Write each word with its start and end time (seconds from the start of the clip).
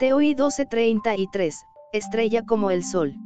TOI 0.00 0.36
1233, 0.36 1.66
estrella 1.92 2.46
como 2.46 2.70
el 2.70 2.84
Sol. 2.84 3.16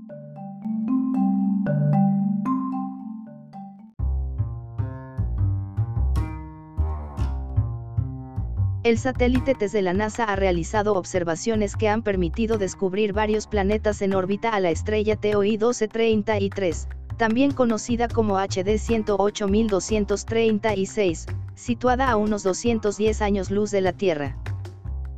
El 8.84 8.96
satélite 8.96 9.54
TESS 9.54 9.72
de 9.72 9.82
la 9.82 9.92
NASA 9.92 10.24
ha 10.24 10.34
realizado 10.34 10.94
observaciones 10.94 11.76
que 11.76 11.90
han 11.90 12.02
permitido 12.02 12.56
descubrir 12.56 13.12
varios 13.12 13.46
planetas 13.46 14.00
en 14.00 14.14
órbita 14.14 14.48
a 14.48 14.60
la 14.60 14.70
estrella 14.70 15.16
TOI 15.16 15.58
1233, 15.58 16.88
también 17.18 17.50
conocida 17.50 18.08
como 18.08 18.38
HD 18.38 18.78
108236, 18.78 21.26
situada 21.54 22.10
a 22.10 22.16
unos 22.16 22.42
210 22.44 23.20
años 23.20 23.50
luz 23.50 23.70
de 23.70 23.82
la 23.82 23.92
Tierra. 23.92 24.38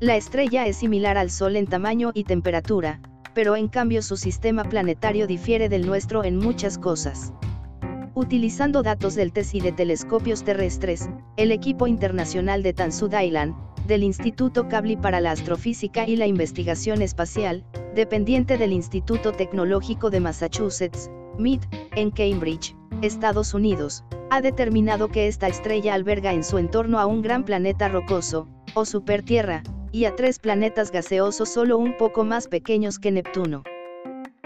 La 0.04 0.16
estrella 0.16 0.66
es 0.66 0.76
similar 0.76 1.16
al 1.16 1.30
Sol 1.30 1.56
en 1.56 1.66
tamaño 1.66 2.10
y 2.12 2.24
temperatura, 2.24 3.00
pero 3.32 3.56
en 3.56 3.68
cambio 3.68 4.02
su 4.02 4.18
sistema 4.18 4.64
planetario 4.64 5.26
difiere 5.26 5.70
del 5.70 5.86
nuestro 5.86 6.24
en 6.24 6.36
muchas 6.36 6.76
cosas. 6.76 7.32
Utilizando 8.12 8.82
datos 8.82 9.14
del 9.14 9.32
TESS 9.32 9.54
y 9.54 9.60
de 9.60 9.72
telescopios 9.72 10.44
terrestres, 10.44 11.08
el 11.38 11.52
equipo 11.52 11.86
internacional 11.86 12.62
de 12.62 12.74
Tansud 12.74 13.14
Island, 13.18 13.54
del 13.86 14.02
Instituto 14.02 14.68
Kavli 14.68 14.98
para 14.98 15.22
la 15.22 15.30
Astrofísica 15.30 16.06
y 16.06 16.16
la 16.16 16.26
Investigación 16.26 17.00
Espacial, 17.00 17.64
dependiente 17.94 18.58
del 18.58 18.74
Instituto 18.74 19.32
Tecnológico 19.32 20.10
de 20.10 20.20
Massachusetts, 20.20 21.10
MIT, 21.38 21.62
en 21.96 22.10
Cambridge, 22.10 22.76
Estados 23.00 23.54
Unidos, 23.54 24.04
ha 24.30 24.42
determinado 24.42 25.08
que 25.08 25.28
esta 25.28 25.48
estrella 25.48 25.94
alberga 25.94 26.34
en 26.34 26.44
su 26.44 26.58
entorno 26.58 27.00
a 27.00 27.06
un 27.06 27.22
gran 27.22 27.46
planeta 27.46 27.88
rocoso, 27.88 28.48
o 28.74 28.84
supertierra, 28.84 29.62
y 29.94 30.06
a 30.06 30.16
tres 30.16 30.40
planetas 30.40 30.90
gaseosos 30.90 31.48
solo 31.48 31.78
un 31.78 31.96
poco 31.96 32.24
más 32.24 32.48
pequeños 32.48 32.98
que 32.98 33.12
Neptuno. 33.12 33.62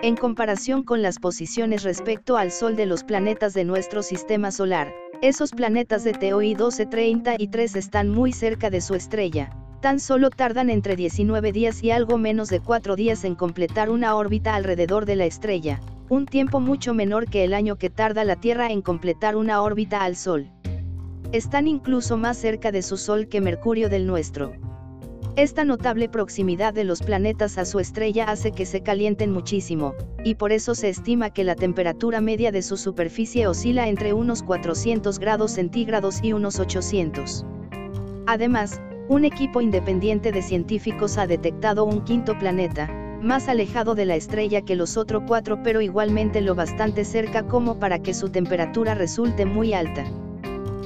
En 0.02 0.14
comparación 0.14 0.82
con 0.82 1.00
las 1.00 1.18
posiciones 1.18 1.84
respecto 1.84 2.36
al 2.36 2.52
Sol 2.52 2.76
de 2.76 2.84
los 2.84 3.02
planetas 3.02 3.54
de 3.54 3.64
nuestro 3.64 4.02
sistema 4.02 4.50
solar, 4.50 4.92
esos 5.22 5.52
planetas 5.52 6.04
de 6.04 6.12
TOI 6.12 6.48
1233 6.48 7.76
están 7.76 8.10
muy 8.10 8.30
cerca 8.34 8.68
de 8.68 8.82
su 8.82 8.94
estrella, 8.94 9.48
tan 9.80 10.00
solo 10.00 10.28
tardan 10.28 10.68
entre 10.68 10.96
19 10.96 11.50
días 11.52 11.82
y 11.82 11.92
algo 11.92 12.18
menos 12.18 12.50
de 12.50 12.60
4 12.60 12.94
días 12.94 13.24
en 13.24 13.34
completar 13.34 13.88
una 13.88 14.16
órbita 14.16 14.54
alrededor 14.54 15.06
de 15.06 15.16
la 15.16 15.24
estrella, 15.24 15.80
un 16.10 16.26
tiempo 16.26 16.60
mucho 16.60 16.92
menor 16.92 17.24
que 17.24 17.44
el 17.44 17.54
año 17.54 17.76
que 17.76 17.88
tarda 17.88 18.22
la 18.22 18.36
Tierra 18.36 18.70
en 18.70 18.82
completar 18.82 19.34
una 19.34 19.62
órbita 19.62 20.02
al 20.04 20.14
Sol. 20.14 20.50
Están 21.32 21.66
incluso 21.66 22.18
más 22.18 22.36
cerca 22.36 22.70
de 22.70 22.82
su 22.82 22.98
Sol 22.98 23.28
que 23.28 23.40
Mercurio 23.40 23.88
del 23.88 24.06
nuestro. 24.06 24.52
Esta 25.38 25.62
notable 25.62 26.08
proximidad 26.08 26.74
de 26.74 26.82
los 26.82 27.00
planetas 27.00 27.58
a 27.58 27.64
su 27.64 27.78
estrella 27.78 28.24
hace 28.24 28.50
que 28.50 28.66
se 28.66 28.80
calienten 28.80 29.30
muchísimo, 29.30 29.94
y 30.24 30.34
por 30.34 30.50
eso 30.50 30.74
se 30.74 30.88
estima 30.88 31.30
que 31.30 31.44
la 31.44 31.54
temperatura 31.54 32.20
media 32.20 32.50
de 32.50 32.60
su 32.60 32.76
superficie 32.76 33.46
oscila 33.46 33.86
entre 33.86 34.12
unos 34.12 34.42
400 34.42 35.20
grados 35.20 35.52
centígrados 35.52 36.18
y 36.24 36.32
unos 36.32 36.58
800. 36.58 37.46
Además, 38.26 38.80
un 39.08 39.24
equipo 39.24 39.60
independiente 39.60 40.32
de 40.32 40.42
científicos 40.42 41.18
ha 41.18 41.28
detectado 41.28 41.84
un 41.84 42.02
quinto 42.02 42.36
planeta, 42.36 42.88
más 43.22 43.48
alejado 43.48 43.94
de 43.94 44.06
la 44.06 44.16
estrella 44.16 44.62
que 44.62 44.74
los 44.74 44.96
otros 44.96 45.22
cuatro 45.28 45.62
pero 45.62 45.80
igualmente 45.80 46.40
lo 46.40 46.56
bastante 46.56 47.04
cerca 47.04 47.46
como 47.46 47.78
para 47.78 48.00
que 48.00 48.12
su 48.12 48.30
temperatura 48.30 48.96
resulte 48.96 49.46
muy 49.46 49.72
alta. 49.72 50.04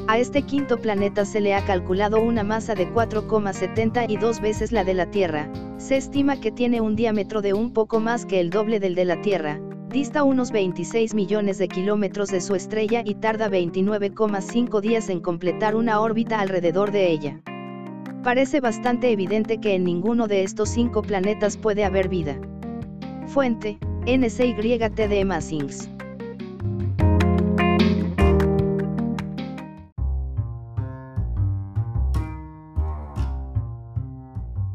A 0.09 0.19
este 0.19 0.43
quinto 0.43 0.79
planeta 0.79 1.25
se 1.25 1.41
le 1.41 1.55
ha 1.55 1.65
calculado 1.65 2.21
una 2.21 2.43
masa 2.43 2.75
de 2.75 2.89
4,72 2.93 4.41
veces 4.41 4.73
la 4.73 4.83
de 4.83 4.95
la 4.95 5.07
Tierra, 5.07 5.49
se 5.79 5.97
estima 5.97 6.41
que 6.41 6.51
tiene 6.51 6.81
un 6.81 6.97
diámetro 6.97 7.41
de 7.41 7.53
un 7.55 7.73
poco 7.73 8.01
más 8.01 8.27
que 8.27 8.41
el 8.41 8.51
doble 8.51 8.81
del 8.81 8.97
de 8.97 9.05
la 9.05 9.21
Tierra, 9.21 9.61
dista 9.89 10.25
unos 10.25 10.51
26 10.51 11.15
millones 11.15 11.59
de 11.59 11.69
kilómetros 11.69 12.31
de 12.31 12.41
su 12.41 12.57
estrella 12.57 13.03
y 13.05 13.15
tarda 13.15 13.49
29,5 13.49 14.81
días 14.81 15.09
en 15.09 15.21
completar 15.21 15.77
una 15.77 16.01
órbita 16.01 16.41
alrededor 16.41 16.91
de 16.91 17.11
ella. 17.11 17.41
Parece 18.25 18.61
bastante 18.61 19.13
evidente 19.13 19.59
que 19.59 19.75
en 19.75 19.85
ninguno 19.85 20.27
de 20.27 20.43
estos 20.43 20.69
cinco 20.69 21.03
planetas 21.03 21.57
puede 21.57 21.85
haber 21.85 22.09
vida. 22.09 22.41
Fuente, 23.27 23.79
NCYT 24.07 24.97
de 24.97 25.25
Massings. 25.25 25.89